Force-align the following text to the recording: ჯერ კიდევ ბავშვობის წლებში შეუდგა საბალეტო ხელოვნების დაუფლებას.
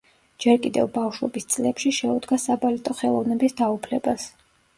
ჯერ 0.43 0.55
კიდევ 0.61 0.87
ბავშვობის 0.95 1.45
წლებში 1.55 1.91
შეუდგა 1.99 2.41
საბალეტო 2.45 2.97
ხელოვნების 3.03 3.57
დაუფლებას. 3.61 4.29